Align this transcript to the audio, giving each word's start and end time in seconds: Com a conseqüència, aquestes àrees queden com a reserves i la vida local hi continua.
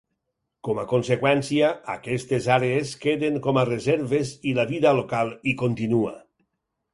Com 0.67 0.79
a 0.83 0.85
conseqüència, 0.93 1.67
aquestes 1.95 2.47
àrees 2.55 2.93
queden 3.03 3.37
com 3.49 3.61
a 3.61 3.67
reserves 3.69 4.33
i 4.53 4.55
la 4.61 4.67
vida 4.73 4.95
local 5.03 5.31
hi 5.45 5.55
continua. 5.65 6.17